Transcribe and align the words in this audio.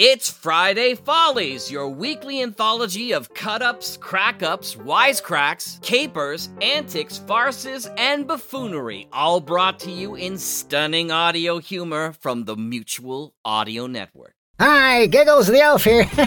It's 0.00 0.30
Friday 0.30 0.94
Follies, 0.94 1.72
your 1.72 1.88
weekly 1.88 2.40
anthology 2.40 3.10
of 3.10 3.34
cut 3.34 3.62
ups, 3.62 3.96
crack 3.96 4.44
ups, 4.44 4.76
wisecracks, 4.76 5.82
capers, 5.82 6.50
antics, 6.62 7.18
farces, 7.18 7.88
and 7.96 8.24
buffoonery, 8.24 9.08
all 9.12 9.40
brought 9.40 9.80
to 9.80 9.90
you 9.90 10.14
in 10.14 10.38
stunning 10.38 11.10
audio 11.10 11.58
humor 11.58 12.12
from 12.12 12.44
the 12.44 12.54
Mutual 12.54 13.34
Audio 13.44 13.88
Network. 13.88 14.37
Hi, 14.60 15.06
Giggles 15.06 15.46
the 15.46 15.60
Elf 15.60 15.84
here. 15.84 16.02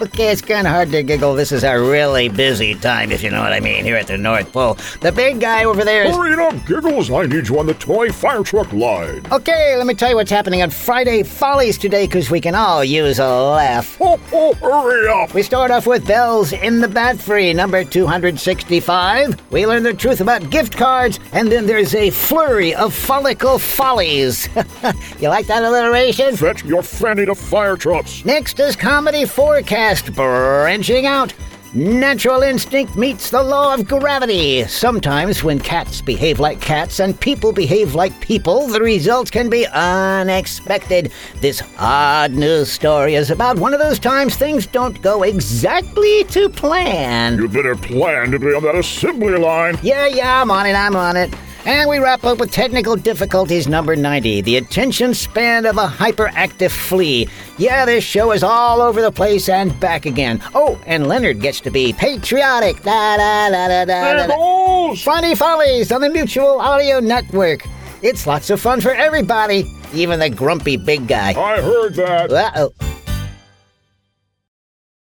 okay, 0.00 0.30
it's 0.30 0.40
kind 0.40 0.64
of 0.64 0.72
hard 0.72 0.92
to 0.92 1.02
giggle. 1.02 1.34
This 1.34 1.50
is 1.50 1.64
a 1.64 1.76
really 1.76 2.28
busy 2.28 2.76
time, 2.76 3.10
if 3.10 3.20
you 3.20 3.32
know 3.32 3.40
what 3.40 3.52
I 3.52 3.58
mean, 3.58 3.84
here 3.84 3.96
at 3.96 4.06
the 4.06 4.16
North 4.16 4.52
Pole. 4.52 4.78
The 5.00 5.10
big 5.10 5.40
guy 5.40 5.64
over 5.64 5.84
there 5.84 6.04
is. 6.04 6.14
Hurry 6.14 6.40
up, 6.40 6.54
Giggles. 6.66 7.10
I 7.10 7.26
need 7.26 7.48
you 7.48 7.58
on 7.58 7.66
the 7.66 7.74
toy 7.74 8.12
fire 8.12 8.44
truck 8.44 8.72
line. 8.72 9.26
Okay, 9.32 9.76
let 9.76 9.88
me 9.88 9.94
tell 9.94 10.08
you 10.08 10.14
what's 10.14 10.30
happening 10.30 10.62
on 10.62 10.70
Friday 10.70 11.24
Follies 11.24 11.78
today, 11.78 12.06
because 12.06 12.30
we 12.30 12.40
can 12.40 12.54
all 12.54 12.84
use 12.84 13.18
a 13.18 13.26
laugh. 13.26 13.96
Oh, 14.00 14.20
oh, 14.32 14.54
hurry 14.54 15.08
up. 15.08 15.34
We 15.34 15.42
start 15.42 15.72
off 15.72 15.88
with 15.88 16.06
Bells 16.06 16.52
in 16.52 16.80
the 16.80 16.86
Batfry, 16.86 17.56
number 17.56 17.82
265. 17.82 19.50
We 19.50 19.66
learn 19.66 19.82
the 19.82 19.94
truth 19.94 20.20
about 20.20 20.48
gift 20.50 20.76
cards, 20.76 21.18
and 21.32 21.50
then 21.50 21.66
there's 21.66 21.96
a 21.96 22.10
flurry 22.10 22.72
of 22.76 22.94
follicle 22.94 23.58
follies. 23.58 24.48
you 25.18 25.28
like 25.28 25.48
that 25.48 25.64
alliteration? 25.64 26.36
Fetch 26.36 26.64
your 26.64 26.84
fanny 26.84 27.26
to 27.26 27.34
fire 27.48 27.76
trucks. 27.76 28.24
Next 28.26 28.60
is 28.60 28.76
Comedy4Cast, 28.76 30.14
branching 30.14 31.06
out. 31.06 31.32
Natural 31.74 32.42
instinct 32.42 32.96
meets 32.96 33.30
the 33.30 33.42
law 33.42 33.74
of 33.74 33.86
gravity. 33.86 34.64
Sometimes, 34.64 35.42
when 35.42 35.58
cats 35.58 36.02
behave 36.02 36.40
like 36.40 36.60
cats 36.60 37.00
and 37.00 37.18
people 37.18 37.52
behave 37.52 37.94
like 37.94 38.18
people, 38.20 38.66
the 38.68 38.80
results 38.80 39.30
can 39.30 39.48
be 39.48 39.66
unexpected. 39.66 41.10
This 41.40 41.62
odd 41.78 42.32
news 42.32 42.70
story 42.70 43.14
is 43.14 43.30
about 43.30 43.58
one 43.58 43.72
of 43.72 43.80
those 43.80 43.98
times 43.98 44.36
things 44.36 44.66
don't 44.66 45.00
go 45.00 45.22
exactly 45.22 46.24
to 46.24 46.50
plan. 46.50 47.38
You 47.38 47.48
better 47.48 47.76
plan 47.76 48.30
to 48.30 48.38
be 48.38 48.46
on 48.54 48.62
that 48.62 48.74
assembly 48.74 49.38
line. 49.38 49.78
Yeah, 49.82 50.06
yeah, 50.06 50.42
I'm 50.42 50.50
on 50.50 50.66
it, 50.66 50.74
I'm 50.74 50.96
on 50.96 51.16
it. 51.16 51.34
And 51.68 51.90
we 51.90 51.98
wrap 51.98 52.24
up 52.24 52.38
with 52.38 52.50
technical 52.50 52.96
difficulties 52.96 53.68
number 53.68 53.94
90 53.94 54.40
the 54.40 54.56
attention 54.56 55.12
span 55.12 55.66
of 55.66 55.76
a 55.76 55.86
hyperactive 55.86 56.70
flea. 56.70 57.28
Yeah, 57.58 57.84
this 57.84 58.02
show 58.02 58.32
is 58.32 58.42
all 58.42 58.80
over 58.80 59.02
the 59.02 59.12
place 59.12 59.50
and 59.50 59.78
back 59.78 60.06
again. 60.06 60.42
Oh, 60.54 60.80
and 60.86 61.06
Leonard 61.06 61.42
gets 61.42 61.60
to 61.60 61.70
be 61.70 61.92
patriotic. 61.92 62.82
Da 62.84 63.18
da 63.18 63.50
da 63.50 63.68
da 63.68 63.84
da. 63.84 64.26
da. 64.28 64.94
Funny 64.94 65.34
Follies 65.34 65.92
on 65.92 66.00
the 66.00 66.08
Mutual 66.08 66.58
Audio 66.58 67.00
Network. 67.00 67.66
It's 68.00 68.26
lots 68.26 68.48
of 68.48 68.62
fun 68.62 68.80
for 68.80 68.94
everybody, 68.94 69.70
even 69.92 70.20
the 70.20 70.30
grumpy 70.30 70.78
big 70.78 71.06
guy. 71.06 71.38
I 71.38 71.60
heard 71.60 71.94
that. 71.96 72.32
Uh 72.32 72.50
oh. 72.56 72.87